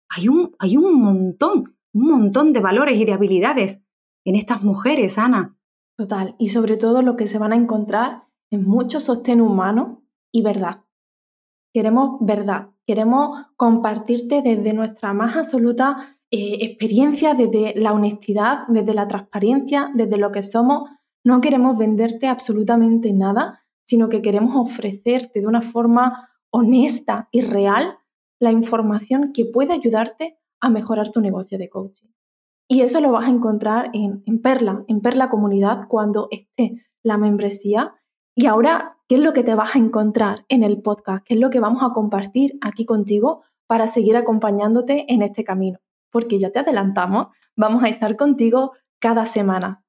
hay, 0.09 0.27
un, 0.27 0.55
hay 0.59 0.77
un 0.77 0.99
montón, 1.01 1.77
un 1.93 2.07
montón 2.07 2.53
de 2.53 2.59
valores 2.59 2.97
y 2.97 3.05
de 3.05 3.13
habilidades 3.13 3.79
en 4.25 4.35
estas 4.35 4.61
mujeres, 4.61 5.17
Ana. 5.17 5.57
Total, 5.97 6.35
y 6.39 6.49
sobre 6.49 6.77
todo 6.77 7.01
lo 7.01 7.15
que 7.15 7.27
se 7.27 7.37
van 7.37 7.53
a 7.53 7.55
encontrar 7.55 8.23
es 8.51 8.59
mucho 8.59 8.99
sostén 8.99 9.41
humano 9.41 10.03
y 10.31 10.41
verdad. 10.41 10.82
Queremos 11.73 12.17
verdad, 12.21 12.69
queremos 12.85 13.47
compartirte 13.57 14.41
desde 14.41 14.73
nuestra 14.73 15.13
más 15.13 15.35
absoluta 15.35 16.17
eh, 16.29 16.57
experiencia, 16.61 17.33
desde 17.33 17.73
la 17.75 17.93
honestidad, 17.93 18.67
desde 18.67 18.93
la 18.93 19.07
transparencia, 19.07 19.91
desde 19.93 20.17
lo 20.17 20.31
que 20.31 20.43
somos. 20.43 20.89
No 21.23 21.41
queremos 21.41 21.77
venderte 21.77 22.27
absolutamente 22.27 23.11
nada, 23.13 23.63
sino 23.85 24.09
que 24.09 24.21
queremos 24.21 24.55
ofrecerte 24.55 25.41
de 25.41 25.47
una 25.47 25.61
forma 25.61 26.29
honesta 26.51 27.27
y 27.31 27.41
real 27.41 27.97
la 28.39 28.51
información 28.51 29.31
que 29.33 29.45
puede 29.45 29.73
ayudarte 29.73 30.39
a 30.59 30.69
mejorar 30.69 31.09
tu 31.09 31.21
negocio 31.21 31.57
de 31.57 31.69
coaching. 31.69 32.07
Y 32.67 32.81
eso 32.81 32.99
lo 33.01 33.11
vas 33.11 33.27
a 33.27 33.31
encontrar 33.31 33.89
en, 33.93 34.23
en 34.25 34.41
Perla, 34.41 34.83
en 34.87 35.01
Perla 35.01 35.29
Comunidad, 35.29 35.87
cuando 35.87 36.27
esté 36.31 36.83
la 37.03 37.17
membresía. 37.17 37.93
Y 38.35 38.47
ahora, 38.47 38.97
¿qué 39.07 39.15
es 39.15 39.21
lo 39.21 39.33
que 39.33 39.43
te 39.43 39.53
vas 39.53 39.75
a 39.75 39.79
encontrar 39.79 40.45
en 40.49 40.63
el 40.63 40.81
podcast? 40.81 41.23
¿Qué 41.25 41.35
es 41.35 41.39
lo 41.39 41.51
que 41.51 41.59
vamos 41.59 41.83
a 41.83 41.93
compartir 41.93 42.57
aquí 42.61 42.85
contigo 42.85 43.43
para 43.67 43.85
seguir 43.85 44.17
acompañándote 44.17 45.05
en 45.07 45.21
este 45.21 45.43
camino? 45.43 45.79
Porque 46.09 46.39
ya 46.39 46.51
te 46.51 46.59
adelantamos, 46.59 47.27
vamos 47.55 47.83
a 47.83 47.89
estar 47.89 48.15
contigo 48.15 48.71
cada 48.99 49.25
semana. 49.25 49.83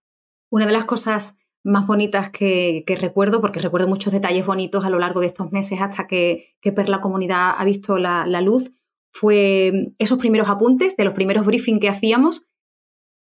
Una 0.50 0.66
de 0.66 0.72
las 0.72 0.84
cosas 0.84 1.38
más 1.64 1.86
bonitas 1.86 2.28
que, 2.28 2.84
recuerdo, 3.00 3.40
porque 3.40 3.60
recuerdo 3.60 3.88
muchos 3.88 4.12
detalles 4.12 4.44
bonitos 4.44 4.84
a 4.84 4.90
lo 4.90 4.98
largo 4.98 5.20
de 5.20 5.26
estos 5.26 5.50
meses 5.50 5.80
hasta 5.80 6.06
que, 6.06 6.54
Perla 6.60 7.00
Comunidad 7.00 7.54
ha 7.56 7.64
visto 7.64 7.96
la, 7.96 8.26
luz, 8.42 8.70
fue 9.10 9.94
esos 9.98 10.18
primeros 10.18 10.50
apuntes 10.50 10.96
de 10.96 11.04
los 11.04 11.14
primeros 11.14 11.46
briefings 11.46 11.80
que 11.80 11.88
hacíamos 11.88 12.46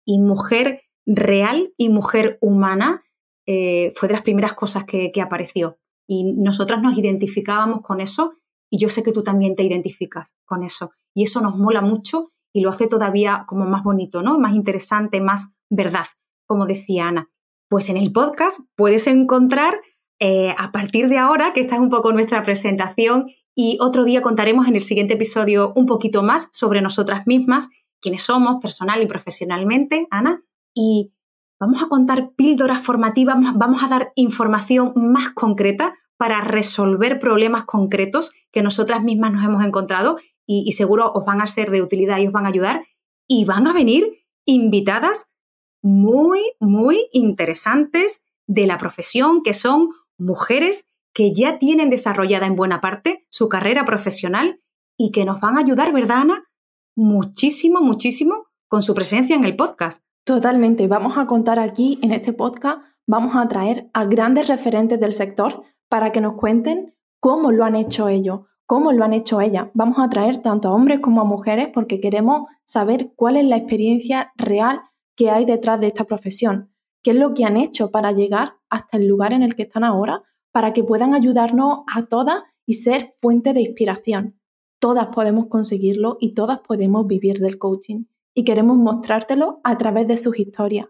y 0.04 0.18
mujer 0.18 0.82
real 1.06 1.72
y 1.76 1.90
mujer 1.90 2.38
humana 2.40 3.02
eh, 3.46 3.92
fue 3.96 4.08
de 4.08 4.14
las 4.14 4.22
primeras 4.22 4.54
cosas 4.54 4.84
que, 4.84 5.12
apareció. 5.20 5.78
Y 6.08 6.24
nosotras 6.34 6.82
nos 6.82 6.96
identificábamos 6.96 7.82
con 7.82 8.00
eso 8.00 8.34
y 8.70 8.78
yo 8.78 8.88
sé 8.88 9.02
que 9.02 9.12
tú 9.12 9.22
también 9.22 9.54
te 9.54 9.62
identificas 9.62 10.34
con 10.44 10.62
eso. 10.62 10.90
Y 11.14 11.24
eso 11.24 11.40
nos 11.40 11.56
mola 11.56 11.80
mucho 11.80 12.32
y 12.52 12.60
lo 12.60 12.70
hace 12.70 12.86
todavía 12.86 13.44
como 13.46 13.64
más 13.64 13.82
bonito, 13.82 14.22
¿no? 14.22 14.38
Más 14.38 14.54
interesante, 14.54 15.20
más 15.20 15.54
verdad, 15.70 16.06
como 16.46 16.66
decía 16.66 17.08
Ana. 17.08 17.30
Pues 17.68 17.88
en 17.88 17.96
el 17.96 18.12
podcast 18.12 18.60
puedes 18.76 19.06
encontrar 19.06 19.80
eh, 20.20 20.54
a 20.56 20.70
partir 20.70 21.08
de 21.08 21.18
ahora, 21.18 21.52
que 21.52 21.62
esta 21.62 21.76
es 21.76 21.80
un 21.80 21.88
poco 21.88 22.12
nuestra 22.12 22.42
presentación, 22.42 23.26
y 23.54 23.78
otro 23.80 24.04
día 24.04 24.22
contaremos 24.22 24.66
en 24.66 24.76
el 24.76 24.82
siguiente 24.82 25.14
episodio 25.14 25.72
un 25.74 25.86
poquito 25.86 26.22
más 26.22 26.48
sobre 26.52 26.80
nosotras 26.80 27.26
mismas, 27.26 27.68
quiénes 28.00 28.22
somos 28.22 28.60
personal 28.60 29.02
y 29.02 29.06
profesionalmente, 29.06 30.06
Ana, 30.10 30.42
y 30.74 31.12
vamos 31.62 31.80
a 31.80 31.86
contar 31.86 32.32
píldoras 32.34 32.82
formativas, 32.82 33.36
vamos 33.54 33.84
a 33.84 33.88
dar 33.88 34.12
información 34.16 34.92
más 34.96 35.30
concreta 35.30 35.94
para 36.16 36.40
resolver 36.40 37.20
problemas 37.20 37.66
concretos 37.66 38.32
que 38.50 38.64
nosotras 38.64 39.04
mismas 39.04 39.32
nos 39.32 39.44
hemos 39.44 39.64
encontrado 39.64 40.18
y, 40.44 40.72
seguro 40.72 41.12
os 41.12 41.24
van 41.24 41.40
a 41.40 41.46
ser 41.46 41.70
de 41.70 41.80
utilidad 41.80 42.18
y 42.18 42.26
os 42.26 42.32
van 42.32 42.46
a 42.46 42.48
ayudar. 42.48 42.84
Y 43.28 43.44
van 43.44 43.68
a 43.68 43.72
venir 43.72 44.24
invitadas 44.44 45.30
muy, 45.82 46.40
muy 46.58 47.06
interesantes 47.12 48.24
de 48.48 48.66
la 48.66 48.76
profesión, 48.76 49.44
que 49.44 49.54
son 49.54 49.90
mujeres 50.18 50.88
que 51.14 51.32
ya 51.32 51.60
tienen 51.60 51.90
desarrollada 51.90 52.46
en 52.46 52.56
buena 52.56 52.80
parte 52.80 53.24
su 53.30 53.48
carrera 53.48 53.84
profesional 53.84 54.60
y 54.98 55.12
que 55.12 55.24
nos 55.24 55.40
van 55.40 55.56
a 55.56 55.60
ayudar, 55.60 55.92
¿verdad, 55.92 56.22
Ana? 56.22 56.44
Muchísimo, 56.96 57.80
muchísimo 57.80 58.46
con 58.66 58.82
su 58.82 58.94
presencia 58.94 59.36
en 59.36 59.44
el 59.44 59.54
podcast. 59.54 60.02
Totalmente. 60.24 60.86
Vamos 60.86 61.18
a 61.18 61.26
contar 61.26 61.58
aquí 61.58 61.98
en 62.00 62.12
este 62.12 62.32
podcast, 62.32 62.78
vamos 63.08 63.34
a 63.34 63.48
traer 63.48 63.90
a 63.92 64.04
grandes 64.04 64.46
referentes 64.46 65.00
del 65.00 65.12
sector 65.12 65.64
para 65.88 66.12
que 66.12 66.20
nos 66.20 66.34
cuenten 66.34 66.94
cómo 67.18 67.50
lo 67.50 67.64
han 67.64 67.74
hecho 67.74 68.08
ellos, 68.08 68.42
cómo 68.64 68.92
lo 68.92 69.04
han 69.04 69.14
hecho 69.14 69.40
ellas. 69.40 69.68
Vamos 69.74 69.98
a 69.98 70.08
traer 70.08 70.36
tanto 70.36 70.68
a 70.68 70.74
hombres 70.74 71.00
como 71.00 71.20
a 71.20 71.24
mujeres 71.24 71.70
porque 71.74 72.00
queremos 72.00 72.48
saber 72.64 73.12
cuál 73.16 73.36
es 73.36 73.46
la 73.46 73.56
experiencia 73.56 74.32
real 74.36 74.82
que 75.16 75.30
hay 75.30 75.44
detrás 75.44 75.80
de 75.80 75.88
esta 75.88 76.04
profesión, 76.04 76.72
qué 77.02 77.10
es 77.10 77.16
lo 77.16 77.34
que 77.34 77.44
han 77.44 77.56
hecho 77.56 77.90
para 77.90 78.12
llegar 78.12 78.54
hasta 78.70 78.98
el 78.98 79.08
lugar 79.08 79.32
en 79.32 79.42
el 79.42 79.56
que 79.56 79.64
están 79.64 79.82
ahora, 79.82 80.22
para 80.52 80.72
que 80.72 80.84
puedan 80.84 81.14
ayudarnos 81.14 81.80
a 81.92 82.06
todas 82.06 82.44
y 82.64 82.74
ser 82.74 83.16
fuente 83.20 83.52
de 83.54 83.62
inspiración. 83.62 84.38
Todas 84.78 85.08
podemos 85.08 85.46
conseguirlo 85.46 86.16
y 86.20 86.34
todas 86.34 86.60
podemos 86.60 87.08
vivir 87.08 87.40
del 87.40 87.58
coaching. 87.58 88.04
Y 88.34 88.44
queremos 88.44 88.78
mostrártelo 88.78 89.60
a 89.64 89.76
través 89.76 90.08
de 90.08 90.16
sus 90.16 90.38
historias. 90.38 90.86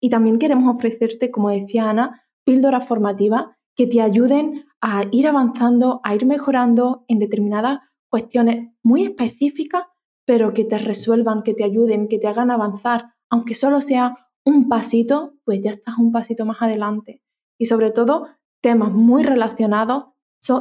Y 0.00 0.10
también 0.10 0.38
queremos 0.38 0.74
ofrecerte, 0.74 1.30
como 1.30 1.50
decía 1.50 1.90
Ana, 1.90 2.22
píldoras 2.44 2.86
formativas 2.86 3.46
que 3.74 3.86
te 3.86 4.00
ayuden 4.00 4.64
a 4.80 5.04
ir 5.10 5.28
avanzando, 5.28 6.00
a 6.04 6.14
ir 6.14 6.26
mejorando 6.26 7.04
en 7.08 7.18
determinadas 7.18 7.80
cuestiones 8.08 8.72
muy 8.82 9.04
específicas, 9.04 9.84
pero 10.24 10.52
que 10.52 10.64
te 10.64 10.78
resuelvan, 10.78 11.42
que 11.42 11.54
te 11.54 11.64
ayuden, 11.64 12.08
que 12.08 12.18
te 12.18 12.28
hagan 12.28 12.50
avanzar 12.50 13.16
aunque 13.30 13.54
solo 13.54 13.80
sea 13.80 14.16
un 14.44 14.68
pasito, 14.68 15.34
pues 15.44 15.60
ya 15.60 15.72
estás 15.72 15.98
un 15.98 16.12
pasito 16.12 16.44
más 16.44 16.62
adelante. 16.62 17.22
Y 17.58 17.66
sobre 17.66 17.90
todo, 17.90 18.28
temas 18.60 18.92
muy 18.92 19.22
relacionados, 19.22 20.06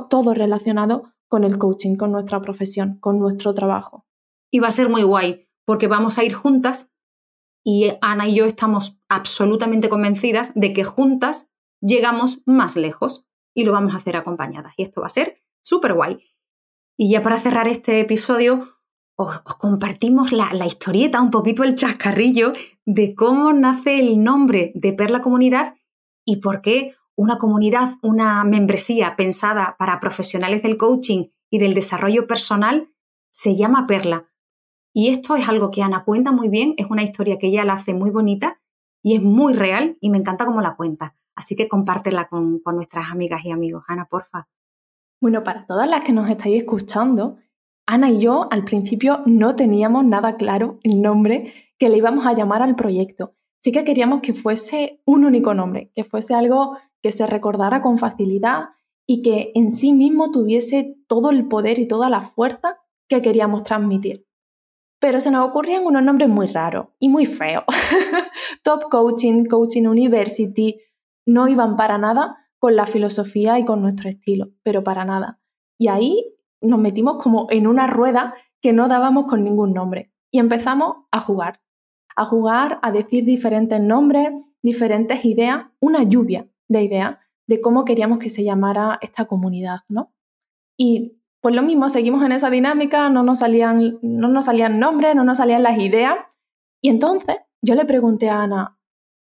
todo 0.09 0.33
relacionado 0.33 1.13
con 1.27 1.43
el 1.43 1.57
coaching, 1.57 1.95
con 1.95 2.11
nuestra 2.11 2.41
profesión, 2.41 2.97
con 2.99 3.19
nuestro 3.19 3.53
trabajo. 3.53 4.05
Y 4.51 4.59
va 4.59 4.69
a 4.69 4.71
ser 4.71 4.89
muy 4.89 5.03
guay, 5.03 5.44
porque 5.65 5.88
vamos 5.88 6.17
a 6.17 6.24
ir 6.24 6.34
juntas 6.34 6.93
y 7.63 7.91
Ana 8.01 8.27
y 8.27 8.36
yo 8.36 8.45
estamos 8.45 9.00
absolutamente 9.10 9.89
convencidas 9.89 10.53
de 10.53 10.72
que 10.72 10.84
juntas 10.84 11.51
llegamos 11.81 12.41
más 12.45 12.75
lejos 12.75 13.27
y 13.55 13.63
lo 13.63 13.72
vamos 13.72 13.93
a 13.93 13.98
hacer 13.98 14.15
acompañadas. 14.15 14.74
Y 14.77 14.84
esto 14.84 15.01
va 15.01 15.07
a 15.07 15.10
ser 15.10 15.41
súper 15.63 15.93
guay. 15.93 16.24
Y 16.98 17.10
ya 17.10 17.24
para 17.24 17.39
cerrar 17.39 17.67
este 17.67 18.00
episodio, 18.00 18.75
os, 19.15 19.41
compartimos 19.41 20.31
la, 20.31 20.65
historieta, 20.65 21.22
un 21.22 21.31
poquito 21.31 21.63
el 21.63 21.75
chascarrillo 21.75 22.53
de 22.86 23.15
cómo 23.15 23.51
nace 23.53 24.00
el 24.00 24.24
nombre 24.24 24.72
de 24.75 24.93
Perla 24.93 25.22
Comunidad 25.22 25.75
y 26.24 26.38
por 26.38 26.62
qué 26.62 26.95
una 27.15 27.38
comunidad, 27.38 27.93
una 28.01 28.43
membresía 28.43 29.15
pensada 29.15 29.75
para 29.79 30.00
profesionales 30.00 30.62
del 30.62 30.77
coaching 30.77 31.24
y 31.50 31.60
del 31.60 31.74
desarrollo 31.74 32.27
personal 32.27 32.89
se 33.31 33.55
llama 33.55 33.88
Perla. 33.88 34.29
Y 34.97 35.09
esto 35.09 35.35
es 35.35 35.49
algo 35.49 35.71
que 35.71 35.83
Ana 35.83 36.05
cuenta 36.05 36.31
muy 36.31 36.47
bien, 36.47 36.73
es 36.77 36.89
una 36.89 37.03
historia 37.03 37.37
que 37.37 37.47
ella 37.47 37.65
la 37.65 37.73
hace 37.73 37.93
muy 37.93 38.11
bonita 38.11 38.61
y 39.03 39.17
es 39.17 39.21
muy 39.21 39.53
real 39.53 39.97
y 39.99 40.09
me 40.09 40.17
encanta 40.17 40.45
cómo 40.45 40.61
la 40.61 40.77
cuenta. 40.77 41.17
Así 41.35 41.57
que 41.57 41.67
compártela 41.67 42.29
con, 42.29 42.61
nuestras 42.63 43.11
amigas 43.11 43.43
y 43.43 43.51
amigos. 43.51 43.83
Ana, 43.89 44.07
porfa. 44.09 44.47
Bueno, 45.19 45.43
para 45.43 45.65
todas 45.65 45.89
las 45.89 45.99
que 46.05 46.13
nos 46.13 46.29
estáis 46.29 46.59
escuchando, 46.59 47.35
Ana 47.85 48.09
y 48.09 48.19
yo 48.19 48.47
al 48.49 48.63
principio 48.63 49.21
no 49.25 49.57
teníamos 49.57 50.05
nada 50.05 50.37
claro 50.37 50.79
el 50.83 51.01
nombre 51.01 51.51
que 51.77 51.89
le 51.89 51.97
íbamos 51.97 52.25
a 52.25 52.33
llamar 52.33 52.61
al 52.61 52.77
proyecto. 52.77 53.35
Sí 53.59 53.73
que 53.73 53.83
queríamos 53.83 54.21
que 54.21 54.33
fuese 54.33 55.01
un 55.05 55.25
único 55.25 55.53
nombre, 55.53 55.91
que 55.93 56.05
fuese 56.05 56.35
algo 56.35 56.77
que 57.01 57.11
se 57.11 57.27
recordara 57.27 57.81
con 57.81 57.97
facilidad 57.97 58.69
y 59.05 59.23
que 59.23 59.51
en 59.55 59.71
sí 59.71 59.91
mismo 59.91 60.31
tuviese 60.31 60.95
todo 61.07 61.31
el 61.31 61.49
poder 61.49 61.79
y 61.79 61.85
toda 61.85 62.09
la 62.09 62.21
fuerza 62.21 62.77
que 63.09 63.19
queríamos 63.19 63.63
transmitir. 63.63 64.25
Pero 65.05 65.19
se 65.19 65.29
nos 65.29 65.47
ocurrían 65.47 65.85
unos 65.85 66.01
nombres 66.01 66.27
muy 66.27 66.47
raros 66.47 66.88
y 66.97 67.09
muy 67.09 67.27
feos. 67.27 67.63
Top 68.63 68.89
Coaching, 68.89 69.45
Coaching 69.45 69.83
University, 69.83 70.81
no 71.27 71.47
iban 71.47 71.75
para 71.75 72.00
nada 72.00 72.50
con 72.57 72.75
la 72.75 72.88
filosofía 72.88 73.59
y 73.59 73.65
con 73.65 73.83
nuestro 73.83 74.09
estilo, 74.09 74.50
pero 74.63 74.83
para 74.83 75.05
nada. 75.05 75.39
Y 75.77 75.89
ahí 75.89 76.33
nos 76.59 76.79
metimos 76.79 77.21
como 77.21 77.45
en 77.51 77.67
una 77.67 77.85
rueda 77.85 78.33
que 78.63 78.74
no 78.74 78.88
dábamos 78.88 79.27
con 79.27 79.43
ningún 79.43 79.75
nombre 79.75 80.12
y 80.31 80.39
empezamos 80.39 80.95
a 81.12 81.19
jugar, 81.19 81.62
a 82.15 82.25
jugar, 82.25 82.79
a 82.81 82.91
decir 82.91 83.25
diferentes 83.25 83.79
nombres, 83.79 84.31
diferentes 84.63 85.24
ideas, 85.24 85.65
una 85.79 86.01
lluvia 86.01 86.50
de 86.67 86.81
ideas 86.81 87.17
de 87.45 87.62
cómo 87.62 87.85
queríamos 87.85 88.17
que 88.17 88.31
se 88.31 88.43
llamara 88.43 88.97
esta 89.03 89.25
comunidad, 89.25 89.81
¿no? 89.88 90.15
Y 90.75 91.21
pues 91.45 91.53
lo 91.53 91.61
mismo, 91.61 91.89
seguimos 91.89 92.23
en 92.23 92.31
esa 92.31 92.49
dinámica, 92.49 93.07
no 93.07 93.21
nos 93.21 93.37
salían, 93.37 93.99
no 94.01 94.29
nos 94.29 94.45
salían 94.45 94.79
nombres, 94.79 95.15
no 95.15 95.23
nos 95.23 95.37
salían 95.37 95.61
las 95.61 95.77
ideas. 95.77 96.15
Y 96.81 96.89
entonces 96.89 97.35
yo 97.61 97.75
le 97.75 97.85
pregunté 97.85 98.29
a 98.29 98.41
Ana, 98.41 98.79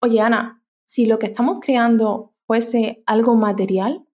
oye 0.02 0.20
Ana, 0.20 0.64
si 0.84 1.06
lo 1.06 1.20
que 1.20 1.26
estamos 1.26 1.60
creando 1.62 2.34
fuese 2.44 3.04
algo 3.06 3.36
material, 3.36 4.04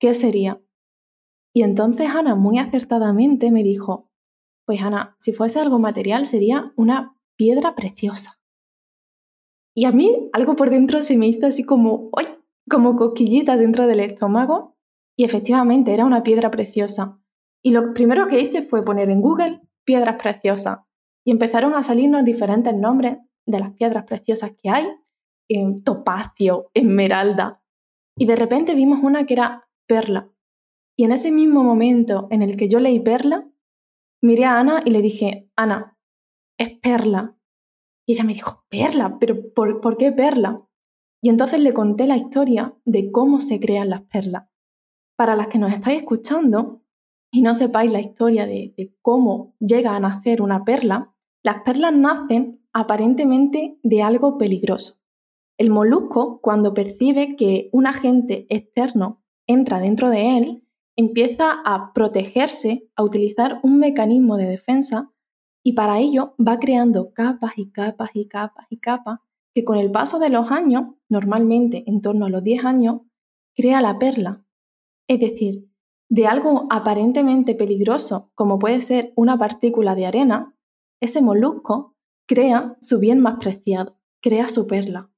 ¿qué 0.00 0.12
sería? 0.12 0.60
Y 1.54 1.62
entonces 1.62 2.08
Ana 2.08 2.34
muy 2.34 2.58
acertadamente 2.58 3.52
me 3.52 3.62
dijo, 3.62 4.10
pues 4.66 4.82
Ana, 4.82 5.14
si 5.20 5.32
fuese 5.32 5.60
algo 5.60 5.78
material 5.78 6.26
sería 6.26 6.72
una 6.74 7.16
piedra 7.36 7.76
preciosa. 7.76 8.40
Y 9.72 9.84
a 9.84 9.92
mí 9.92 10.30
algo 10.32 10.56
por 10.56 10.70
dentro 10.70 11.00
se 11.00 11.16
me 11.16 11.28
hizo 11.28 11.46
así 11.46 11.62
como, 11.62 12.10
¡ay! 12.16 12.26
como 12.68 12.96
cosquillita 12.96 13.56
dentro 13.56 13.86
del 13.86 14.00
estómago. 14.00 14.76
Y 15.16 15.22
efectivamente 15.22 15.94
era 15.94 16.04
una 16.04 16.24
piedra 16.24 16.50
preciosa. 16.50 17.21
Y 17.64 17.70
lo 17.70 17.94
primero 17.94 18.26
que 18.26 18.40
hice 18.40 18.62
fue 18.62 18.84
poner 18.84 19.10
en 19.10 19.20
Google 19.20 19.60
piedras 19.84 20.16
preciosas. 20.20 20.80
Y 21.24 21.30
empezaron 21.30 21.74
a 21.74 21.82
salirnos 21.82 22.24
diferentes 22.24 22.74
nombres 22.74 23.18
de 23.46 23.60
las 23.60 23.72
piedras 23.72 24.04
preciosas 24.04 24.52
que 24.60 24.70
hay. 24.70 24.86
En 25.48 25.82
topacio, 25.84 26.70
esmeralda. 26.74 27.62
Y 28.16 28.26
de 28.26 28.36
repente 28.36 28.74
vimos 28.74 29.00
una 29.02 29.26
que 29.26 29.34
era 29.34 29.68
perla. 29.86 30.32
Y 30.96 31.04
en 31.04 31.12
ese 31.12 31.30
mismo 31.30 31.64
momento 31.64 32.28
en 32.30 32.42
el 32.42 32.56
que 32.56 32.68
yo 32.68 32.78
leí 32.78 33.00
Perla, 33.00 33.48
miré 34.22 34.44
a 34.44 34.58
Ana 34.58 34.82
y 34.84 34.90
le 34.90 35.00
dije, 35.00 35.50
Ana, 35.56 35.98
es 36.58 36.78
Perla. 36.78 37.36
Y 38.06 38.12
ella 38.12 38.24
me 38.24 38.34
dijo, 38.34 38.64
Perla, 38.68 39.16
pero 39.18 39.52
¿por, 39.54 39.80
¿por 39.80 39.96
qué 39.96 40.12
Perla? 40.12 40.66
Y 41.22 41.28
entonces 41.28 41.60
le 41.60 41.72
conté 41.72 42.06
la 42.06 42.16
historia 42.16 42.76
de 42.84 43.10
cómo 43.10 43.38
se 43.38 43.60
crean 43.60 43.90
las 43.90 44.02
perlas. 44.02 44.48
Para 45.16 45.36
las 45.36 45.46
que 45.46 45.58
nos 45.58 45.72
estáis 45.72 45.98
escuchando 45.98 46.81
y 47.32 47.40
no 47.40 47.54
sepáis 47.54 47.90
la 47.90 48.00
historia 48.00 48.46
de, 48.46 48.94
cómo 49.00 49.56
llega 49.58 49.96
a 49.96 50.00
nacer 50.00 50.42
una 50.42 50.64
perla, 50.64 51.14
las 51.42 51.62
perlas 51.62 51.94
nacen 51.94 52.62
aparentemente 52.72 53.78
de 53.82 54.02
algo 54.02 54.36
peligroso. 54.36 55.00
El 55.58 55.70
molusco, 55.70 56.40
cuando 56.42 56.74
percibe 56.74 57.34
que 57.36 57.70
un 57.72 57.86
agente 57.86 58.46
externo 58.50 59.24
entra 59.46 59.80
dentro 59.80 60.10
de 60.10 60.36
él, 60.36 60.68
empieza 60.94 61.52
a 61.64 61.92
protegerse, 61.94 62.90
a 62.96 63.02
utilizar 63.02 63.60
un 63.62 63.78
mecanismo 63.78 64.36
de 64.36 64.46
defensa 64.46 65.10
y 65.64 65.72
para 65.72 66.00
ello 66.00 66.34
va 66.38 66.58
creando 66.58 67.14
capas 67.14 67.52
y 67.56 67.70
capas 67.70 68.10
y 68.14 68.28
capas 68.28 68.66
y 68.68 68.78
capas 68.78 69.20
que 69.54 69.64
con 69.64 69.78
el 69.78 69.90
paso 69.90 70.18
de 70.18 70.28
los 70.28 70.50
años, 70.50 70.94
normalmente 71.08 71.84
en 71.86 72.02
torno 72.02 72.26
a 72.26 72.30
los 72.30 72.42
10 72.42 72.64
años, 72.64 73.00
crea 73.54 73.80
la 73.80 73.98
perla. 73.98 74.44
Es 75.08 75.20
decir, 75.20 75.71
de 76.12 76.26
algo 76.26 76.66
aparentemente 76.68 77.54
peligroso 77.54 78.30
como 78.34 78.58
puede 78.58 78.82
ser 78.82 79.14
una 79.16 79.38
partícula 79.38 79.94
de 79.94 80.04
arena, 80.04 80.54
ese 81.00 81.22
molusco 81.22 81.96
crea 82.28 82.76
su 82.82 83.00
bien 83.00 83.18
más 83.18 83.38
preciado, 83.40 83.98
crea 84.20 84.46
su 84.48 84.66
perla, 84.66 85.10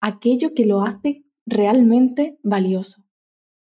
aquello 0.00 0.52
que 0.52 0.66
lo 0.66 0.82
hace 0.82 1.24
realmente 1.46 2.40
valioso. 2.42 3.04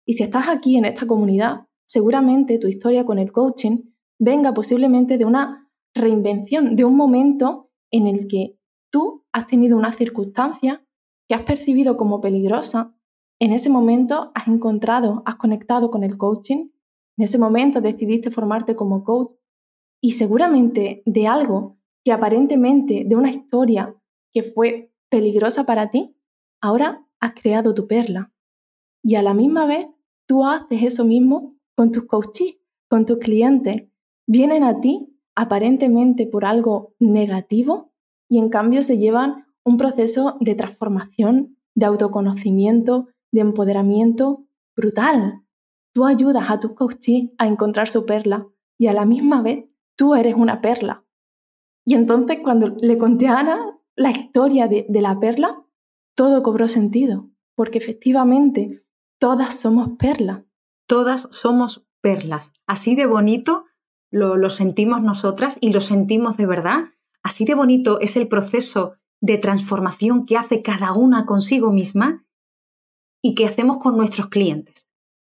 Y 0.07 0.15
si 0.15 0.23
estás 0.23 0.49
aquí 0.49 0.79
en 0.79 0.87
esta 0.87 1.07
comunidad, 1.07 1.67
seguramente 1.87 2.57
tu 2.57 2.69
historia 2.69 3.05
con 3.05 3.19
el 3.19 3.33
coaching 3.33 3.91
venga 4.19 4.55
posiblemente 4.55 5.19
de 5.19 5.27
una 5.27 5.71
reinvención, 5.95 6.75
de 6.75 6.87
un 6.87 6.97
momento 6.97 7.71
en 7.91 8.07
el 8.07 8.29
que 8.29 8.59
tú 8.91 9.27
has 9.31 9.47
tenido 9.47 9.77
una 9.77 9.93
circunstancia 9.93 10.87
que 11.29 11.35
has 11.35 11.43
percibido 11.43 11.99
como 11.99 12.23
peligrosa, 12.23 12.97
en 13.43 13.53
ese 13.53 13.71
momento 13.71 14.31
has 14.37 14.47
encontrado, 14.47 15.25
has 15.27 15.35
conectado 15.35 15.91
con 15.91 16.05
el 16.05 16.17
coaching, 16.17 16.69
en 17.17 17.25
ese 17.25 17.39
momento 17.39 17.81
decidiste 17.81 18.31
formarte 18.31 18.77
como 18.77 19.03
coach 19.03 19.33
y 20.01 20.13
seguramente 20.13 21.03
de 21.07 21.27
algo 21.27 21.77
que 22.05 22.13
aparentemente, 22.13 23.03
de 23.05 23.17
una 23.17 23.31
historia 23.31 23.97
que 24.33 24.45
fue 24.45 24.93
peligrosa 25.11 25.67
para 25.67 25.91
ti, 25.91 26.17
ahora 26.61 27.05
has 27.19 27.33
creado 27.33 27.75
tu 27.75 27.89
perla. 27.89 28.33
Y 29.03 29.17
a 29.17 29.23
la 29.23 29.35
misma 29.35 29.67
vez, 29.67 29.89
tú 30.29 30.47
haces 30.47 30.85
eso 30.85 31.05
mismo 31.05 31.53
con 31.75 31.91
tus 31.91 32.05
coaches, 32.05 32.61
con 32.89 33.07
tus 33.07 33.19
clientes. 33.19 33.89
Vienen 34.25 34.63
a 34.63 34.81
ti 34.81 35.19
aparentemente 35.35 36.29
por 36.29 36.45
algo 36.45 36.95
negativo 37.01 37.93
y 38.29 38.39
en 38.39 38.51
cambio 38.51 38.83
se 38.83 38.99
llevan 38.99 39.47
un 39.65 39.79
proceso 39.79 40.37
de 40.39 40.55
transformación, 40.55 41.59
de 41.75 41.87
autoconocimiento, 41.87 43.09
de 43.33 43.41
empoderamiento 43.41 44.47
brutal. 44.77 45.43
Tú 45.93 46.07
ayudas 46.07 46.51
a 46.51 46.61
tus 46.61 46.73
coaches 46.75 47.31
a 47.39 47.47
encontrar 47.49 47.89
su 47.89 48.07
perla 48.07 48.47
y 48.79 48.87
a 48.87 48.93
la 48.93 49.05
misma 49.05 49.43
vez 49.43 49.65
tú 49.97 50.15
eres 50.15 50.35
una 50.35 50.61
perla. 50.61 51.05
Y 51.85 51.95
entonces 51.95 52.39
cuando 52.43 52.77
le 52.81 52.99
conté 52.99 53.27
a 53.27 53.39
Ana 53.39 53.79
la 53.97 54.11
historia 54.11 54.69
de, 54.69 54.87
la 54.89 55.19
perla, 55.19 55.65
todo 56.15 56.43
cobró 56.43 56.69
sentido, 56.69 57.31
porque 57.55 57.79
efectivamente 57.79 58.85
todas 59.19 59.59
somos 59.59 59.91
perlas. 59.99 60.43
Todas 60.87 61.29
somos 61.31 61.87
perlas. 62.01 62.53
Así 62.67 62.95
de 62.95 63.07
bonito 63.07 63.65
lo, 64.11 64.37
lo 64.37 64.51
sentimos 64.51 65.03
nosotras 65.03 65.59
y 65.61 65.73
lo 65.73 65.81
sentimos 65.81 66.37
de 66.37 66.47
verdad. 66.47 66.85
Así 67.23 67.45
de 67.45 67.55
bonito 67.55 68.01
es 68.01 68.17
el 68.17 68.29
proceso 68.29 68.95
de 69.21 69.39
transformación 69.39 70.27
que 70.27 70.37
hace 70.37 70.63
cada 70.63 70.93
una 70.93 71.27
consigo 71.27 71.71
misma 71.71 72.27
y 73.23 73.35
que 73.35 73.47
hacemos 73.47 73.79
con 73.79 73.97
nuestros 73.97 74.29
clientes, 74.29 74.91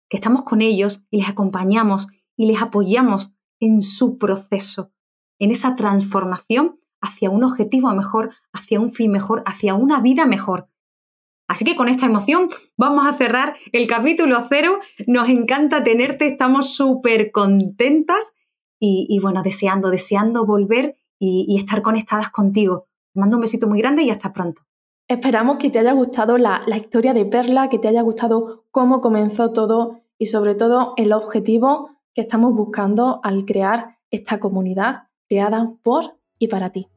que 0.09 0.17
estamos 0.17 0.43
con 0.43 0.61
ellos 0.61 1.05
y 1.11 1.19
les 1.19 1.29
acompañamos 1.29 2.07
y 2.35 2.47
les 2.47 2.61
apoyamos 2.61 3.31
en 3.59 3.81
su 3.81 4.17
proceso, 4.17 4.91
en 5.37 5.51
esa 5.51 5.75
transformación 5.75 6.79
hacia 7.01 7.29
un 7.29 7.43
objetivo 7.43 7.93
mejor, 7.93 8.31
hacia 8.53 8.79
un 8.79 8.93
fin 8.93 9.11
mejor, 9.11 9.43
hacia 9.45 9.73
una 9.73 9.99
vida 9.99 10.25
mejor. 10.25 10.69
Así 11.47 11.65
que 11.65 11.75
con 11.75 11.89
esta 11.89 12.05
emoción 12.05 12.49
vamos 12.77 13.05
a 13.05 13.13
cerrar 13.13 13.57
el 13.73 13.85
capítulo 13.85 14.45
cero. 14.47 14.79
Nos 15.05 15.27
encanta 15.27 15.83
tenerte, 15.83 16.27
estamos 16.27 16.73
súper 16.73 17.31
contentas 17.31 18.35
y, 18.79 19.19
bueno, 19.21 19.43
deseando, 19.43 19.89
deseando 19.89 20.45
volver 20.45 20.95
y, 21.19 21.55
estar 21.59 21.81
conectadas 21.81 22.31
contigo. 22.31 22.87
Te 23.13 23.19
mando 23.19 23.37
un 23.37 23.41
besito 23.41 23.67
muy 23.67 23.79
grande 23.79 24.03
y 24.03 24.09
hasta 24.09 24.31
pronto. 24.33 24.63
Esperamos 25.11 25.57
que 25.57 25.69
te 25.69 25.77
haya 25.77 25.91
gustado 25.91 26.37
la, 26.37 26.61
la 26.67 26.77
historia 26.77 27.13
de 27.13 27.25
Perla, 27.25 27.67
que 27.67 27.77
te 27.77 27.89
haya 27.89 28.01
gustado 28.01 28.63
cómo 28.71 29.01
comenzó 29.01 29.51
todo 29.51 29.99
y 30.17 30.27
sobre 30.27 30.55
todo 30.55 30.93
el 30.95 31.11
objetivo 31.11 31.89
que 32.13 32.21
estamos 32.21 32.53
buscando 32.53 33.19
al 33.21 33.43
crear 33.43 33.97
esta 34.09 34.39
comunidad 34.39 35.09
creada 35.27 35.73
por 35.83 36.17
y 36.39 36.47
para 36.47 36.69
ti. 36.69 36.87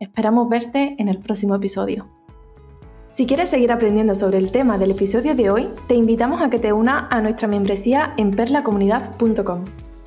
Esperamos 0.00 0.48
verte 0.48 0.96
en 0.98 1.06
el 1.08 1.20
próximo 1.20 1.54
episodio. 1.54 2.08
Si 3.08 3.24
quieres 3.24 3.50
seguir 3.50 3.70
aprendiendo 3.70 4.16
sobre 4.16 4.38
el 4.38 4.50
tema 4.50 4.76
del 4.76 4.90
episodio 4.90 5.36
de 5.36 5.52
hoy, 5.52 5.68
te 5.86 5.94
invitamos 5.94 6.42
a 6.42 6.50
que 6.50 6.58
te 6.58 6.72
una 6.72 7.06
a 7.06 7.20
nuestra 7.20 7.46
membresía 7.46 8.14
en 8.16 8.32
perlacomunidad.com. 8.32 9.64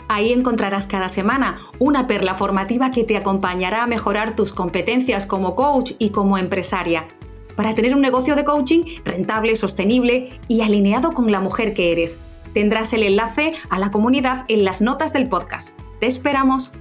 Ahí 0.10 0.34
encontrarás 0.34 0.86
cada 0.86 1.08
semana 1.08 1.56
una 1.80 2.08
perla 2.08 2.34
formativa 2.34 2.92
que 2.92 3.06
te 3.06 3.16
acompañará 3.16 3.84
a 3.84 3.88
mejorar 3.88 4.36
tus 4.36 4.52
competencias 4.52 5.26
como 5.26 5.56
coach 5.56 5.94
y 5.98 6.10
como 6.10 6.38
empresaria, 6.38 7.08
para 7.56 7.74
tener 7.74 7.96
un 7.96 8.02
negocio 8.02 8.36
de 8.36 8.44
coaching 8.44 8.84
rentable, 9.04 9.56
sostenible 9.56 10.32
y 10.48 10.62
alineado 10.62 11.14
con 11.14 11.32
la 11.32 11.40
mujer 11.40 11.74
que 11.74 11.92
eres. 11.92 12.20
Tendrás 12.54 12.94
el 12.94 13.04
enlace 13.04 13.54
a 13.70 13.80
la 13.80 13.92
comunidad 13.92 14.46
en 14.48 14.64
las 14.64 14.82
notas 14.82 15.14
del 15.14 15.28
podcast. 15.28 15.80
Te 16.00 16.06
esperamos. 16.06 16.74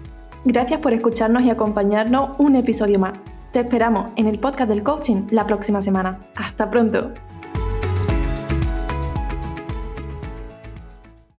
Gracias 0.44 0.80
por 0.80 0.92
escucharnos 0.92 1.44
y 1.44 1.50
acompañarnos 1.50 2.30
un 2.38 2.56
episodio 2.56 2.98
más. 2.98 3.14
Te 3.52 3.61
esperamos 3.61 4.08
en 4.16 4.26
el 4.26 4.38
podcast 4.38 4.68
del 4.68 4.82
coaching 4.82 5.26
la 5.30 5.46
próxima 5.46 5.82
semana. 5.82 6.26
Hasta 6.35 6.70
pronto. 6.70 7.12